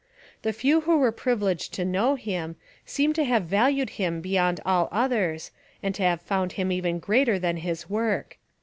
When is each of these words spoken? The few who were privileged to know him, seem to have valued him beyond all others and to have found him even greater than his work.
The 0.41 0.51
few 0.51 0.81
who 0.81 0.97
were 0.97 1.11
privileged 1.11 1.75
to 1.75 1.85
know 1.85 2.15
him, 2.15 2.55
seem 2.87 3.13
to 3.13 3.23
have 3.23 3.43
valued 3.43 3.91
him 4.01 4.19
beyond 4.19 4.59
all 4.65 4.89
others 4.91 5.51
and 5.83 5.93
to 5.93 6.01
have 6.01 6.23
found 6.23 6.53
him 6.53 6.71
even 6.71 6.97
greater 6.97 7.37
than 7.37 7.57
his 7.57 7.87
work. 7.87 8.39